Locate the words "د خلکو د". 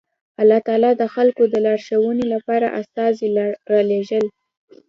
0.97-1.55